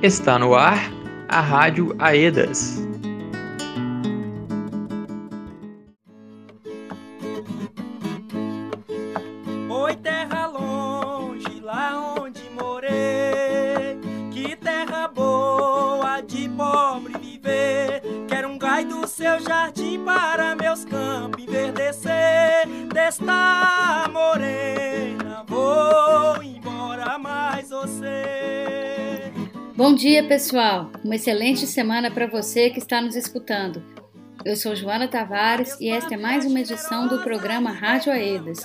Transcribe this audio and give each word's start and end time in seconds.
Está 0.00 0.38
no 0.38 0.54
ar 0.54 0.78
a 1.28 1.40
Rádio 1.40 1.92
Aedas. 1.98 2.80
Oi, 9.68 9.96
terra 9.96 10.46
longe, 10.46 11.60
lá 11.60 12.14
onde 12.16 12.48
morei. 12.50 13.98
Que 14.30 14.54
terra 14.54 15.08
boa 15.08 16.20
de 16.20 16.48
pobre 16.48 17.14
viver. 17.18 18.00
Quero 18.28 18.50
um 18.50 18.56
gai 18.56 18.84
do 18.84 19.04
seu 19.04 19.40
jardim 19.40 20.04
para 20.04 20.54
meus 20.54 20.84
campos 20.84 21.42
enverdecer. 21.42 22.68
Desta 22.94 24.08
morena 24.12 25.44
vou 25.48 26.40
embora, 26.40 27.18
mais 27.18 27.70
você. 27.70 28.37
Bom 29.78 29.94
dia, 29.94 30.24
pessoal. 30.24 30.90
Uma 31.04 31.14
excelente 31.14 31.64
semana 31.64 32.10
para 32.10 32.26
você 32.26 32.68
que 32.68 32.80
está 32.80 33.00
nos 33.00 33.14
escutando. 33.14 33.80
Eu 34.44 34.56
sou 34.56 34.74
Joana 34.74 35.06
Tavares 35.06 35.80
e 35.80 35.88
esta 35.88 36.14
é 36.14 36.16
mais 36.16 36.44
uma 36.44 36.58
edição 36.58 37.06
do 37.06 37.22
programa 37.22 37.70
Rádio 37.70 38.10
Aedas, 38.10 38.58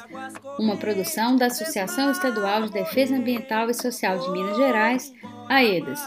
uma 0.57 0.75
produção 0.75 1.35
da 1.35 1.45
Associação 1.45 2.09
Estadual 2.09 2.63
de 2.63 2.71
Defesa 2.71 3.15
Ambiental 3.15 3.69
e 3.69 3.75
Social 3.75 4.17
de 4.17 4.31
Minas 4.31 4.57
Gerais, 4.57 5.13
AEDAS. 5.47 6.01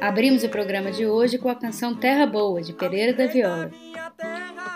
Abrimos 0.00 0.42
o 0.42 0.48
programa 0.48 0.90
de 0.90 1.06
hoje 1.06 1.38
com 1.38 1.48
a 1.48 1.54
canção 1.54 1.94
Terra 1.94 2.26
Boa, 2.26 2.60
de 2.60 2.72
Pereira 2.72 3.14
da 3.14 3.28
Viola. 3.28 3.70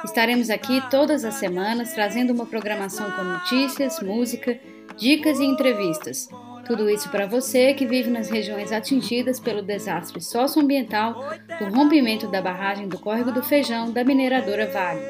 Estaremos 0.05 0.48
aqui 0.48 0.80
todas 0.93 1.24
as 1.24 1.35
semanas 1.35 1.93
trazendo 1.93 2.33
uma 2.33 2.46
programação 2.46 3.10
com 3.10 3.24
notícias, 3.24 3.98
música, 4.01 4.60
dicas 4.96 5.41
e 5.41 5.45
entrevistas. 5.45 6.29
Tudo 6.66 6.91
isso 6.91 7.09
para 7.11 7.27
você 7.27 7.75
que 7.75 7.87
vive 7.87 8.11
nas 8.11 8.29
regiões 8.29 8.73
atingidas 8.73 9.38
pelo 9.38 9.62
desastre 9.62 10.21
socioambiental 10.21 11.15
do 11.60 11.73
rompimento 11.73 12.27
da 12.27 12.43
barragem 12.43 12.88
do 12.88 12.99
Córrego 12.99 13.30
do 13.30 13.43
Feijão 13.43 13.93
da 13.93 14.02
mineradora 14.02 14.66
Vale. 14.66 15.01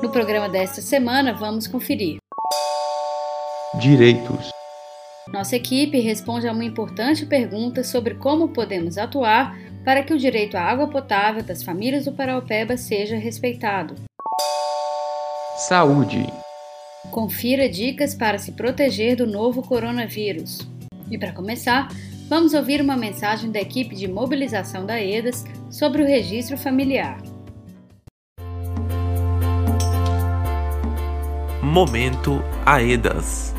No 0.00 0.10
programa 0.10 0.48
desta 0.48 0.80
semana, 0.80 1.32
vamos 1.32 1.66
conferir. 1.66 2.18
Direitos. 3.80 4.50
Nossa 5.32 5.56
equipe 5.56 5.98
responde 5.98 6.46
a 6.46 6.52
uma 6.52 6.64
importante 6.64 7.26
pergunta 7.26 7.82
sobre 7.82 8.14
como 8.14 8.50
podemos 8.50 8.96
atuar 8.96 9.58
para 9.84 10.04
que 10.04 10.14
o 10.14 10.18
direito 10.18 10.56
à 10.56 10.62
água 10.62 10.86
potável 10.86 11.42
das 11.42 11.64
famílias 11.64 12.04
do 12.04 12.12
Paraupeba 12.12 12.76
seja 12.76 13.16
respeitado. 13.16 13.96
Saúde. 15.56 16.43
Confira 17.10 17.68
dicas 17.68 18.14
para 18.14 18.38
se 18.38 18.52
proteger 18.52 19.16
do 19.16 19.26
novo 19.26 19.62
coronavírus. 19.62 20.66
E 21.10 21.18
para 21.18 21.32
começar, 21.32 21.88
vamos 22.28 22.54
ouvir 22.54 22.80
uma 22.80 22.96
mensagem 22.96 23.50
da 23.50 23.60
equipe 23.60 23.94
de 23.94 24.08
mobilização 24.08 24.84
da 24.84 25.00
EDAS 25.00 25.44
sobre 25.70 26.02
o 26.02 26.06
registro 26.06 26.56
familiar. 26.56 27.20
Momento 31.62 32.42
AEDAS. 32.64 33.54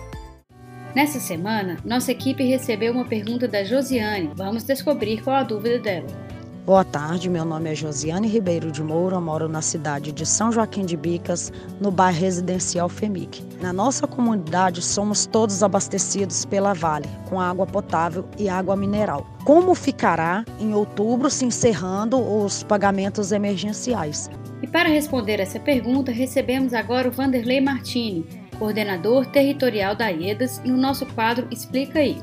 Nessa 0.94 1.18
semana, 1.20 1.78
nossa 1.84 2.12
equipe 2.12 2.44
recebeu 2.44 2.92
uma 2.92 3.04
pergunta 3.04 3.48
da 3.48 3.64
Josiane. 3.64 4.30
Vamos 4.34 4.64
descobrir 4.64 5.22
qual 5.22 5.36
a 5.36 5.44
dúvida 5.44 5.78
dela. 5.78 6.29
Boa 6.70 6.84
tarde, 6.84 7.28
meu 7.28 7.44
nome 7.44 7.68
é 7.68 7.74
Josiane 7.74 8.28
Ribeiro 8.28 8.70
de 8.70 8.80
Moura, 8.80 9.20
moro 9.20 9.48
na 9.48 9.60
cidade 9.60 10.12
de 10.12 10.24
São 10.24 10.52
Joaquim 10.52 10.86
de 10.86 10.96
Bicas, 10.96 11.52
no 11.80 11.90
bairro 11.90 12.20
residencial 12.20 12.88
FEMIC. 12.88 13.42
Na 13.60 13.72
nossa 13.72 14.06
comunidade, 14.06 14.80
somos 14.80 15.26
todos 15.26 15.64
abastecidos 15.64 16.44
pela 16.44 16.72
Vale, 16.72 17.08
com 17.28 17.40
água 17.40 17.66
potável 17.66 18.24
e 18.38 18.48
água 18.48 18.76
mineral. 18.76 19.26
Como 19.44 19.74
ficará 19.74 20.44
em 20.60 20.72
outubro, 20.72 21.28
se 21.28 21.44
encerrando 21.44 22.16
os 22.16 22.62
pagamentos 22.62 23.32
emergenciais? 23.32 24.30
E 24.62 24.66
para 24.68 24.88
responder 24.88 25.40
essa 25.40 25.58
pergunta, 25.58 26.12
recebemos 26.12 26.72
agora 26.72 27.08
o 27.08 27.10
Vanderlei 27.10 27.60
Martini, 27.60 28.24
coordenador 28.60 29.26
territorial 29.26 29.96
da 29.96 30.08
IEDAS, 30.08 30.62
e 30.64 30.70
o 30.70 30.76
nosso 30.76 31.04
quadro 31.04 31.48
Explica 31.50 31.98
aí. 31.98 32.16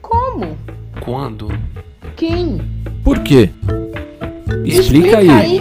Como? 0.00 0.56
Quando? 1.04 1.48
Quem? 2.20 2.60
Por 3.02 3.20
quê? 3.20 3.48
Explica, 4.66 5.16
aí. 5.16 5.30
aí. 5.30 5.60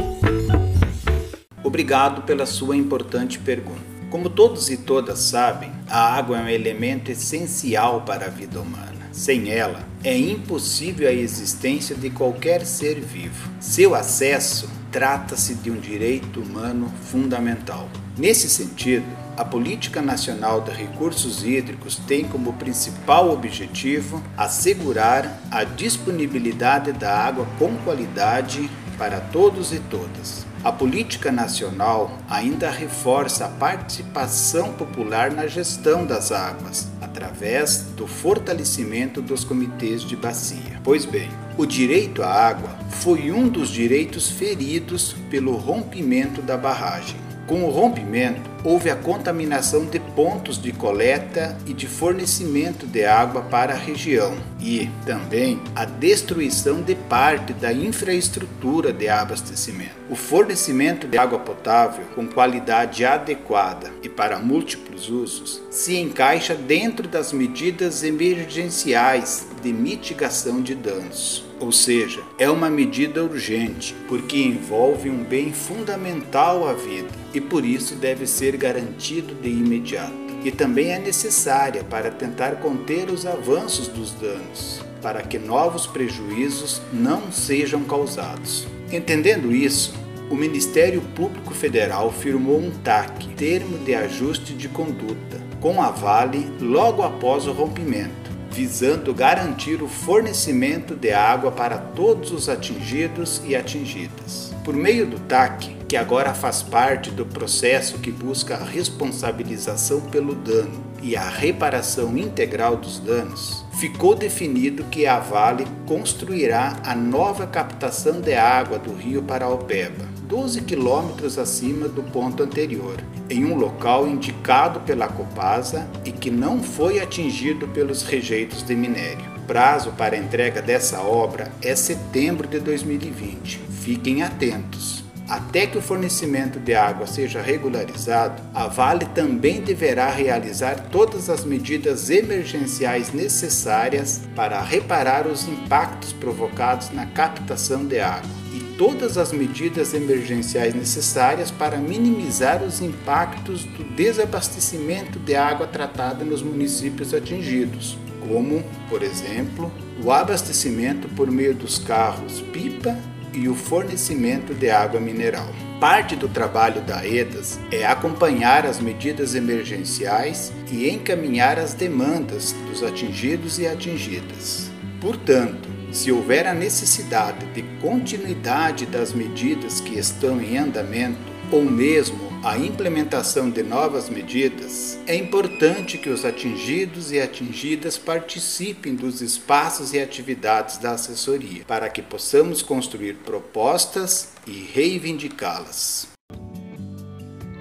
Obrigado 1.63 2.23
pela 2.23 2.45
sua 2.45 2.75
importante 2.75 3.39
pergunta. 3.39 3.79
Como 4.09 4.29
todos 4.29 4.69
e 4.69 4.75
todas 4.75 5.19
sabem, 5.19 5.71
a 5.87 6.17
água 6.17 6.37
é 6.37 6.41
um 6.41 6.49
elemento 6.49 7.11
essencial 7.11 8.01
para 8.01 8.25
a 8.25 8.29
vida 8.29 8.59
humana. 8.59 9.07
Sem 9.13 9.49
ela, 9.49 9.87
é 10.03 10.17
impossível 10.17 11.07
a 11.07 11.13
existência 11.13 11.95
de 11.95 12.09
qualquer 12.09 12.65
ser 12.65 12.99
vivo. 12.99 13.49
Seu 13.61 13.95
acesso 13.95 14.69
trata-se 14.91 15.55
de 15.55 15.71
um 15.71 15.79
direito 15.79 16.41
humano 16.41 16.91
fundamental. 17.09 17.87
Nesse 18.19 18.49
sentido, 18.49 19.05
a 19.37 19.45
Política 19.45 20.01
Nacional 20.01 20.59
de 20.59 20.71
Recursos 20.71 21.41
Hídricos 21.45 21.95
tem 22.05 22.25
como 22.25 22.51
principal 22.51 23.31
objetivo 23.31 24.21
assegurar 24.35 25.41
a 25.49 25.63
disponibilidade 25.63 26.91
da 26.91 27.17
água 27.17 27.47
com 27.57 27.73
qualidade 27.77 28.69
para 28.97 29.21
todos 29.21 29.71
e 29.71 29.79
todas. 29.79 30.45
A 30.65 30.69
política 30.69 31.31
nacional 31.31 32.11
ainda 32.29 32.69
reforça 32.69 33.45
a 33.45 33.47
participação 33.47 34.73
popular 34.73 35.31
na 35.31 35.47
gestão 35.47 36.05
das 36.05 36.33
águas, 36.33 36.89
através 36.99 37.83
do 37.95 38.05
fortalecimento 38.05 39.21
dos 39.21 39.45
comitês 39.45 40.01
de 40.01 40.17
bacia. 40.17 40.81
Pois 40.83 41.05
bem, 41.05 41.29
o 41.57 41.65
direito 41.65 42.21
à 42.21 42.27
água 42.29 42.77
foi 42.89 43.31
um 43.31 43.47
dos 43.47 43.69
direitos 43.69 44.29
feridos 44.29 45.15
pelo 45.29 45.55
rompimento 45.55 46.41
da 46.41 46.57
barragem. 46.57 47.28
Com 47.49 47.63
o 47.63 47.71
rompimento, 47.71 48.47
houve 48.63 48.91
a 48.91 48.95
contaminação 48.95 49.83
de 49.83 49.99
pontos 49.99 50.61
de 50.61 50.71
coleta 50.71 51.57
e 51.65 51.73
de 51.73 51.87
fornecimento 51.87 52.85
de 52.85 53.03
água 53.03 53.41
para 53.41 53.73
a 53.73 53.75
região 53.75 54.37
e 54.61 54.87
também 55.03 55.59
a 55.75 55.83
destruição 55.83 56.83
de 56.83 56.93
parte 56.93 57.51
da 57.53 57.73
infraestrutura 57.73 58.93
de 58.93 59.09
abastecimento. 59.09 59.97
O 60.11 60.15
fornecimento 60.15 61.07
de 61.07 61.17
água 61.17 61.39
potável 61.39 62.05
com 62.13 62.27
qualidade 62.27 63.03
adequada 63.03 63.91
e 64.03 64.09
para 64.09 64.37
múltiplos 64.37 65.09
usos 65.09 65.59
se 65.71 65.97
encaixa 65.97 66.53
dentro 66.53 67.07
das 67.07 67.33
medidas 67.33 68.03
emergenciais 68.03 69.47
de 69.59 69.73
mitigação 69.73 70.61
de 70.61 70.73
danos. 70.75 71.45
Ou 71.59 71.71
seja, 71.71 72.21
é 72.37 72.49
uma 72.49 72.69
medida 72.69 73.23
urgente, 73.23 73.93
porque 74.07 74.37
envolve 74.37 75.09
um 75.09 75.23
bem 75.23 75.51
fundamental 75.51 76.67
à 76.67 76.73
vida 76.73 77.09
e 77.33 77.41
por 77.41 77.65
isso 77.65 77.95
deve 77.95 78.25
ser 78.25 78.55
garantido 78.55 79.35
de 79.35 79.49
imediato. 79.49 80.13
E 80.43 80.51
também 80.51 80.91
é 80.91 80.99
necessária 80.99 81.83
para 81.83 82.09
tentar 82.09 82.55
conter 82.57 83.09
os 83.09 83.25
avanços 83.25 83.89
dos 83.89 84.11
danos, 84.11 84.81
para 85.01 85.21
que 85.21 85.37
novos 85.37 85.85
prejuízos 85.85 86.81
não 86.93 87.29
sejam 87.29 87.83
causados. 87.83 88.65
Entendendo 88.89 89.51
isso, 89.51 89.93
o 90.29 90.35
Ministério 90.35 91.01
Público 91.13 91.53
Federal 91.53 92.11
firmou 92.11 92.57
um 92.59 92.71
TAC, 92.71 93.27
termo 93.35 93.77
de 93.79 93.93
ajuste 93.95 94.53
de 94.53 94.69
conduta, 94.69 95.41
com 95.59 95.81
a 95.81 95.89
Vale 95.89 96.49
logo 96.61 97.03
após 97.03 97.45
o 97.47 97.51
rompimento 97.51 98.28
visando 98.59 99.13
garantir 99.13 99.81
o 99.81 99.87
fornecimento 99.87 100.93
de 100.93 101.13
água 101.13 101.49
para 101.49 101.77
todos 101.77 102.33
os 102.33 102.49
atingidos 102.49 103.41
e 103.45 103.55
atingidas. 103.55 104.53
Por 104.65 104.75
meio 104.75 105.07
do 105.07 105.17
TAC, 105.17 105.77
que 105.87 105.95
agora 105.95 106.33
faz 106.33 106.61
parte 106.61 107.09
do 107.09 107.25
processo 107.25 107.99
que 107.99 108.11
busca 108.11 108.55
a 108.55 108.63
responsabilização 108.65 110.01
pelo 110.01 110.35
dano 110.35 110.88
e 111.01 111.15
a 111.15 111.27
reparação 111.27 112.17
integral 112.17 112.77
dos 112.77 112.99
danos, 112.99 113.65
ficou 113.79 114.15
definido 114.15 114.83
que 114.85 115.05
a 115.05 115.19
Vale 115.19 115.65
construirá 115.85 116.77
a 116.83 116.93
nova 116.95 117.47
captação 117.47 118.19
de 118.19 118.33
água 118.33 118.77
do 118.77 118.93
rio 118.93 119.23
Paraopeba, 119.23 120.05
12 120.23 120.61
quilômetros 120.61 121.37
acima 121.37 121.87
do 121.87 122.03
ponto 122.03 122.43
anterior, 122.43 122.97
em 123.29 123.45
um 123.45 123.55
local 123.55 124.07
indicado 124.07 124.81
pela 124.81 125.07
Copasa 125.07 125.89
e 126.03 126.11
que 126.11 126.29
não 126.29 126.61
foi 126.61 126.99
atingido 126.99 127.67
pelos 127.69 128.03
rejeitos 128.03 128.61
de 128.63 128.75
minério. 128.75 129.39
Prazo 129.47 129.91
para 129.97 130.15
entrega 130.15 130.61
dessa 130.61 131.01
obra 131.01 131.51
é 131.61 131.75
setembro 131.75 132.47
de 132.47 132.59
2020. 132.59 133.57
Fiquem 133.81 134.21
atentos. 134.21 134.98
Até 135.29 135.67
que 135.67 135.77
o 135.77 135.81
fornecimento 135.81 136.59
de 136.59 136.73
água 136.73 137.05
seja 137.05 137.39
regularizado, 137.39 138.41
a 138.51 138.67
Vale 138.67 139.05
também 139.13 139.61
deverá 139.61 140.09
realizar 140.09 140.87
todas 140.89 141.29
as 141.29 141.45
medidas 141.45 142.09
emergenciais 142.09 143.13
necessárias 143.13 144.21
para 144.35 144.59
reparar 144.59 145.27
os 145.27 145.47
impactos 145.47 146.13
provocados 146.13 146.89
na 146.89 147.05
captação 147.05 147.85
de 147.85 147.99
água 147.99 148.27
e 148.51 148.59
todas 148.75 149.19
as 149.19 149.31
medidas 149.31 149.93
emergenciais 149.93 150.73
necessárias 150.73 151.51
para 151.51 151.77
minimizar 151.77 152.63
os 152.63 152.81
impactos 152.81 153.65
do 153.65 153.83
desabastecimento 153.83 155.19
de 155.19 155.35
água 155.35 155.67
tratada 155.67 156.25
nos 156.25 156.41
municípios 156.41 157.13
atingidos, 157.13 157.99
como, 158.27 158.63
por 158.89 159.03
exemplo, 159.03 159.71
o 160.03 160.11
abastecimento 160.11 161.07
por 161.09 161.29
meio 161.29 161.53
dos 161.53 161.77
carros 161.77 162.41
pipa 162.51 162.97
e 163.33 163.47
o 163.47 163.55
fornecimento 163.55 164.53
de 164.53 164.69
água 164.69 164.99
mineral. 164.99 165.47
Parte 165.79 166.15
do 166.15 166.27
trabalho 166.27 166.81
da 166.81 167.07
EDAS 167.07 167.59
é 167.71 167.85
acompanhar 167.85 168.65
as 168.65 168.79
medidas 168.79 169.33
emergenciais 169.35 170.51
e 170.71 170.89
encaminhar 170.89 171.57
as 171.57 171.73
demandas 171.73 172.53
dos 172.67 172.83
atingidos 172.83 173.59
e 173.59 173.67
atingidas. 173.67 174.69
Portanto, 174.99 175.69
se 175.91 176.11
houver 176.11 176.45
a 176.45 176.53
necessidade 176.53 177.45
de 177.53 177.63
continuidade 177.81 178.85
das 178.85 179.13
medidas 179.13 179.79
que 179.79 179.97
estão 179.97 180.41
em 180.41 180.57
andamento, 180.57 181.17
ou 181.51 181.63
mesmo 181.63 182.28
a 182.43 182.57
implementação 182.57 183.49
de 183.49 183.61
novas 183.61 184.09
medidas, 184.09 184.97
é 185.05 185.13
importante 185.13 185.97
que 185.97 186.09
os 186.09 186.23
atingidos 186.23 187.11
e 187.11 187.19
atingidas 187.19 187.97
participem 187.97 188.95
dos 188.95 189.21
espaços 189.21 189.93
e 189.93 189.99
atividades 189.99 190.77
da 190.77 190.91
assessoria, 190.91 191.65
para 191.67 191.89
que 191.89 192.01
possamos 192.01 192.61
construir 192.61 193.15
propostas 193.17 194.31
e 194.47 194.51
reivindicá-las. 194.51 196.07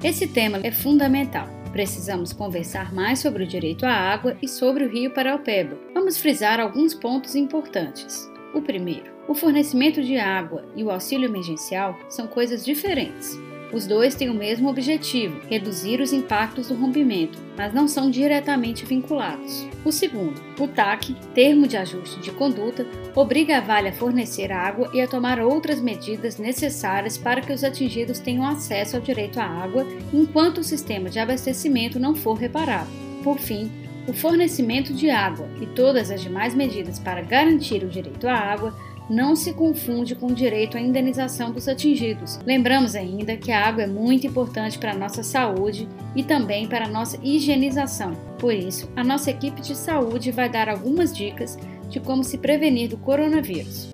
Esse 0.02 0.28
tema 0.28 0.60
é 0.62 0.70
fundamental. 0.70 1.48
Precisamos 1.72 2.32
conversar 2.32 2.94
mais 2.94 3.18
sobre 3.18 3.42
o 3.42 3.46
direito 3.46 3.84
à 3.84 3.92
água 3.92 4.36
e 4.40 4.46
sobre 4.46 4.84
o 4.84 4.88
rio 4.88 5.12
Paraupeba. 5.12 5.76
Vamos 5.92 6.18
frisar 6.18 6.60
alguns 6.60 6.94
pontos 6.94 7.34
importantes. 7.34 8.30
O 8.54 8.62
primeiro, 8.62 9.12
o 9.26 9.34
fornecimento 9.34 10.02
de 10.02 10.16
água 10.16 10.64
e 10.76 10.84
o 10.84 10.90
auxílio 10.90 11.28
emergencial 11.28 11.98
são 12.08 12.28
coisas 12.28 12.64
diferentes. 12.64 13.36
Os 13.70 13.86
dois 13.86 14.14
têm 14.14 14.30
o 14.30 14.34
mesmo 14.34 14.70
objetivo, 14.70 15.40
reduzir 15.48 16.00
os 16.00 16.12
impactos 16.12 16.68
do 16.68 16.74
rompimento, 16.74 17.38
mas 17.56 17.74
não 17.74 17.86
são 17.86 18.10
diretamente 18.10 18.86
vinculados. 18.86 19.66
O 19.84 19.92
segundo, 19.92 20.40
o 20.58 20.66
TAC, 20.66 21.14
termo 21.34 21.66
de 21.66 21.76
ajuste 21.76 22.18
de 22.20 22.30
conduta, 22.30 22.86
obriga 23.14 23.58
a 23.58 23.60
Vale 23.60 23.88
a 23.88 23.92
fornecer 23.92 24.50
água 24.50 24.90
e 24.94 25.00
a 25.02 25.06
tomar 25.06 25.38
outras 25.38 25.80
medidas 25.80 26.38
necessárias 26.38 27.18
para 27.18 27.42
que 27.42 27.52
os 27.52 27.62
atingidos 27.62 28.18
tenham 28.20 28.46
acesso 28.46 28.96
ao 28.96 29.02
direito 29.02 29.38
à 29.38 29.44
água 29.44 29.86
enquanto 30.14 30.58
o 30.58 30.64
sistema 30.64 31.10
de 31.10 31.18
abastecimento 31.18 32.00
não 32.00 32.14
for 32.14 32.34
reparado. 32.34 32.88
Por 33.22 33.38
fim, 33.38 33.70
o 34.06 34.12
fornecimento 34.14 34.94
de 34.94 35.10
água 35.10 35.46
e 35.60 35.66
todas 35.66 36.10
as 36.10 36.22
demais 36.22 36.54
medidas 36.54 36.98
para 36.98 37.20
garantir 37.20 37.84
o 37.84 37.88
direito 37.88 38.26
à 38.26 38.34
água 38.34 38.74
não 39.08 39.34
se 39.34 39.52
confunde 39.52 40.14
com 40.14 40.26
o 40.26 40.34
direito 40.34 40.76
à 40.76 40.80
indenização 40.80 41.50
dos 41.50 41.68
atingidos. 41.68 42.38
Lembramos 42.44 42.94
ainda 42.94 43.36
que 43.36 43.50
a 43.50 43.66
água 43.66 43.84
é 43.84 43.86
muito 43.86 44.26
importante 44.26 44.78
para 44.78 44.92
a 44.92 44.96
nossa 44.96 45.22
saúde 45.22 45.88
e 46.14 46.22
também 46.22 46.68
para 46.68 46.86
a 46.86 46.88
nossa 46.88 47.18
higienização. 47.22 48.12
Por 48.38 48.52
isso, 48.52 48.90
a 48.94 49.02
nossa 49.02 49.30
equipe 49.30 49.60
de 49.60 49.74
saúde 49.76 50.30
vai 50.30 50.48
dar 50.48 50.68
algumas 50.68 51.16
dicas 51.16 51.56
de 51.88 52.00
como 52.00 52.22
se 52.22 52.38
prevenir 52.38 52.90
do 52.90 52.98
coronavírus. 52.98 53.88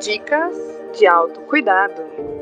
Dicas 0.00 0.54
de 0.98 1.06
autocuidado. 1.06 2.33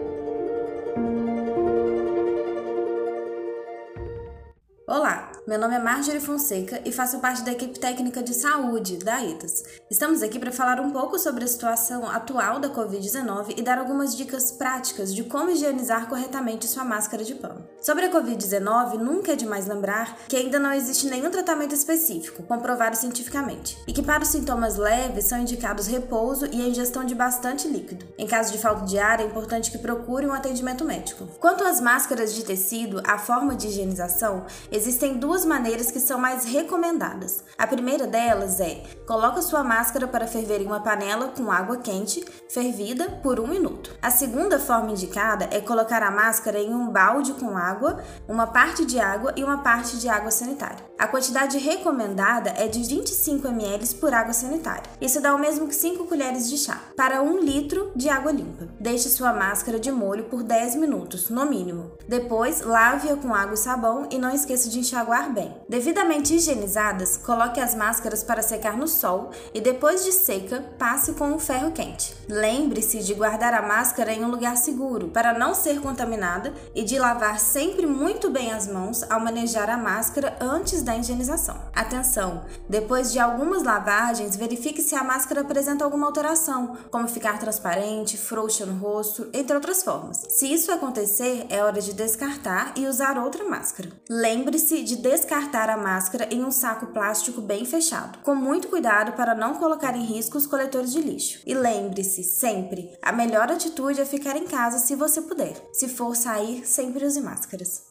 Meu 5.53 5.61
nome 5.61 5.75
é 5.75 5.79
Marjorie 5.79 6.19
Fonseca 6.19 6.81
e 6.83 6.91
faço 6.91 7.19
parte 7.19 7.43
da 7.43 7.53
equipe 7.53 7.79
técnica 7.79 8.23
de 8.23 8.33
saúde 8.33 8.97
da 8.97 9.23
ITAS. 9.23 9.63
Estamos 9.91 10.23
aqui 10.23 10.39
para 10.39 10.51
falar 10.51 10.81
um 10.81 10.91
pouco 10.91 11.19
sobre 11.19 11.45
a 11.45 11.47
situação 11.47 12.09
atual 12.09 12.59
da 12.59 12.71
Covid-19 12.71 13.59
e 13.59 13.63
dar 13.63 13.77
algumas 13.77 14.17
dicas 14.17 14.51
práticas 14.51 15.15
de 15.15 15.25
como 15.25 15.51
higienizar 15.51 16.09
corretamente 16.09 16.67
sua 16.67 16.85
máscara 16.85 17.23
de 17.23 17.35
pano. 17.35 17.69
Sobre 17.83 18.07
a 18.07 18.11
Covid-19, 18.11 18.95
nunca 18.95 19.33
é 19.33 19.37
demais 19.37 19.67
lembrar 19.67 20.17
que 20.27 20.37
ainda 20.37 20.59
não 20.59 20.73
existe 20.73 21.07
nenhum 21.07 21.31
tratamento 21.31 21.75
específico, 21.75 22.45
comprovado 22.45 22.97
cientificamente, 22.97 23.77
e 23.87 23.93
que 23.93 24.03
para 24.03 24.23
os 24.23 24.31
sintomas 24.31 24.79
leves 24.79 25.27
são 25.27 25.39
indicados 25.39 25.87
repouso 25.87 26.47
e 26.47 26.63
a 26.63 26.69
ingestão 26.69 27.05
de 27.05 27.15
bastante 27.15 27.69
líquido. 27.69 28.07
Em 28.17 28.27
caso 28.27 28.53
de 28.53 28.57
falta 28.57 28.87
de 28.87 28.99
ar, 28.99 29.21
é 29.21 29.25
importante 29.25 29.71
que 29.71 29.77
procure 29.77 30.25
um 30.25 30.33
atendimento 30.33 30.83
médico. 30.83 31.29
Quanto 31.39 31.63
às 31.63 31.79
máscaras 31.79 32.35
de 32.35 32.43
tecido, 32.43 33.03
a 33.05 33.19
forma 33.19 33.55
de 33.55 33.67
higienização, 33.67 34.47
existem 34.71 35.19
duas 35.19 35.42
duas 35.43 35.45
maneiras 35.45 35.91
que 35.91 36.01
são 36.01 36.19
mais 36.19 36.45
recomendadas. 36.45 37.45
A 37.59 37.67
primeira 37.67 38.07
delas 38.07 38.61
é: 38.61 38.83
coloque 39.07 39.43
sua 39.43 39.65
máscara 39.65 40.07
para 40.07 40.27
ferver 40.27 40.61
em 40.61 40.67
uma 40.67 40.81
panela 40.81 41.29
com 41.29 41.51
água 41.51 41.77
quente, 41.79 42.25
fervida 42.49 43.09
por 43.23 43.41
um 43.41 43.47
minuto. 43.47 43.97
A 44.01 44.11
segunda 44.11 44.59
forma 44.59 44.93
indicada 44.93 45.49
é 45.51 45.61
colocar 45.61 46.03
a 46.03 46.11
máscara 46.11 46.59
em 46.59 46.73
um 46.73 46.89
balde 46.89 47.33
com 47.35 47.57
água, 47.57 48.03
uma 48.29 48.47
parte 48.47 48.85
de 48.85 48.99
água 49.01 49.33
e 49.37 49.43
uma 49.43 49.59
parte 49.59 49.99
de 49.99 50.09
água 50.09 50.31
sanitária. 50.31 50.92
A 51.03 51.09
quantidade 51.09 51.59
recomendada 51.59 52.51
é 52.51 52.69
de 52.69 52.81
25 52.81 53.49
ml 53.49 53.95
por 53.97 54.15
água 54.15 54.33
sanitária. 54.33 54.85
Isso 55.01 55.21
dá 55.21 55.35
o 55.35 55.39
mesmo 55.39 55.67
que 55.67 55.75
5 55.75 56.05
colheres 56.05 56.49
de 56.49 56.57
chá 56.57 56.81
para 56.97 57.21
1 57.21 57.41
litro 57.41 57.91
de 57.97 58.09
água 58.09 58.31
limpa. 58.31 58.69
Deixe 58.79 59.09
sua 59.09 59.33
máscara 59.33 59.81
de 59.81 59.91
molho 59.91 60.27
por 60.27 60.45
10 60.45 60.77
minutos, 60.77 61.29
no 61.29 61.45
mínimo. 61.45 61.91
Depois, 62.07 62.61
lave-a 62.61 63.17
com 63.17 63.35
água 63.35 63.55
e 63.55 63.57
sabão 63.57 64.07
e 64.13 64.17
não 64.17 64.33
esqueça 64.33 64.71
de 64.71 64.79
enxaguar 64.79 65.33
bem. 65.35 65.53
Devidamente 65.69 66.37
higienizadas, 66.37 67.17
coloque 67.17 67.59
as 67.59 67.75
máscaras 67.75 68.23
para 68.23 68.41
secar 68.41 68.77
no 68.77 68.87
sol 68.87 69.33
e 69.53 69.61
depois 69.61 70.05
de 70.05 70.13
seca, 70.13 70.65
passe 70.79 71.15
com 71.15 71.33
um 71.33 71.39
ferro 71.41 71.73
quente. 71.73 72.15
Lembre-se 72.29 73.01
de 73.01 73.15
guardar 73.15 73.55
a 73.55 73.63
máscara 73.63 74.13
em 74.13 74.25
um 74.25 74.31
lugar 74.31 74.57
seguro 74.57 75.09
para 75.09 75.37
não 75.37 75.53
ser 75.53 75.81
contaminada 75.81 76.55
e 76.77 76.85
de 76.85 76.97
lavar 76.97 77.41
sempre 77.41 77.87
muito 77.87 78.31
bem 78.31 78.53
as 78.53 78.69
mãos 78.69 79.03
ao 79.11 79.19
manejar 79.19 79.69
a 79.69 79.77
máscara 79.77 80.37
antes 80.41 80.81
da 80.81 80.92
da 80.93 80.99
higienização. 80.99 81.59
Atenção! 81.75 82.45
Depois 82.69 83.13
de 83.13 83.19
algumas 83.19 83.63
lavagens, 83.63 84.37
verifique 84.37 84.83
se 84.83 84.95
a 84.95 85.03
máscara 85.03 85.41
apresenta 85.41 85.85
alguma 85.85 86.07
alteração, 86.07 86.77
como 86.91 87.09
ficar 87.09 87.39
transparente, 87.39 88.19
frouxa 88.19 88.67
no 88.67 88.79
rosto, 88.79 89.29
entre 89.33 89.57
outras 89.57 89.83
formas. 89.83 90.27
Se 90.29 90.53
isso 90.53 90.71
acontecer, 90.71 91.47
é 91.49 91.63
hora 91.63 91.81
de 91.81 91.95
descartar 91.95 92.75
e 92.77 92.87
usar 92.87 93.17
outra 93.19 93.45
máscara. 93.45 93.91
Lembre-se 94.09 94.83
de 94.83 94.97
descartar 94.97 95.71
a 95.71 95.77
máscara 95.77 96.29
em 96.31 96.45
um 96.45 96.51
saco 96.51 96.87
plástico 96.89 97.41
bem 97.41 97.65
fechado, 97.65 98.19
com 98.19 98.35
muito 98.35 98.69
cuidado 98.69 99.13
para 99.13 99.35
não 99.35 99.55
colocar 99.55 99.97
em 99.97 100.05
risco 100.05 100.37
os 100.37 100.47
coletores 100.47 100.93
de 100.93 101.01
lixo. 101.01 101.41
E 101.47 101.55
lembre-se, 101.55 102.23
sempre, 102.23 102.91
a 103.01 103.13
melhor 103.13 103.51
atitude 103.51 104.01
é 104.01 104.05
ficar 104.05 104.37
em 104.37 104.47
casa 104.47 104.79
se 104.79 104.95
você 104.95 105.23
puder. 105.23 105.55
Se 105.73 105.89
for 105.89 106.15
sair, 106.15 106.67
sempre 106.67 107.07
use 107.07 107.21
máscaras. 107.21 107.85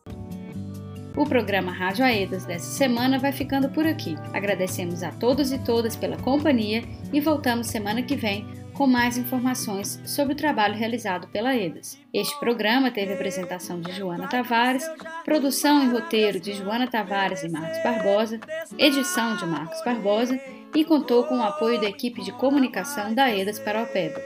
O 1.15 1.25
programa 1.25 1.73
Rádio 1.73 2.05
Aedas 2.05 2.45
dessa 2.45 2.71
semana 2.71 3.19
vai 3.19 3.33
ficando 3.33 3.69
por 3.69 3.85
aqui. 3.85 4.15
Agradecemos 4.33 5.03
a 5.03 5.11
todos 5.11 5.51
e 5.51 5.59
todas 5.59 5.95
pela 5.95 6.15
companhia 6.17 6.83
e 7.11 7.19
voltamos 7.19 7.67
semana 7.67 8.01
que 8.01 8.15
vem 8.15 8.47
com 8.73 8.87
mais 8.87 9.17
informações 9.17 10.01
sobre 10.05 10.33
o 10.33 10.37
trabalho 10.37 10.73
realizado 10.73 11.27
pela 11.27 11.49
Aedas. 11.49 11.99
Este 12.13 12.39
programa 12.39 12.89
teve 12.89 13.13
apresentação 13.13 13.81
de 13.81 13.91
Joana 13.91 14.27
Tavares, 14.27 14.89
produção 15.25 15.83
e 15.83 15.89
roteiro 15.89 16.39
de 16.39 16.53
Joana 16.53 16.87
Tavares 16.87 17.43
e 17.43 17.49
Marcos 17.49 17.83
Barbosa, 17.83 18.39
edição 18.77 19.35
de 19.35 19.45
Marcos 19.45 19.83
Barbosa 19.83 20.39
e 20.73 20.85
contou 20.85 21.25
com 21.25 21.39
o 21.39 21.43
apoio 21.43 21.79
da 21.81 21.89
equipe 21.89 22.23
de 22.23 22.31
comunicação 22.31 23.13
da 23.13 23.25
Aedas 23.25 23.59
para 23.59 23.83
o 23.83 23.87
Pedro. 23.87 24.21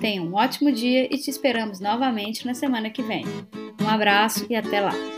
Tenha 0.00 0.22
um 0.22 0.34
ótimo 0.34 0.72
dia 0.72 1.04
e 1.04 1.18
te 1.18 1.30
esperamos 1.30 1.80
novamente 1.80 2.46
na 2.46 2.54
semana 2.54 2.88
que 2.88 3.02
vem. 3.02 3.24
Um 3.80 3.88
abraço 3.88 4.46
e 4.48 4.56
até 4.56 4.80
lá! 4.80 5.13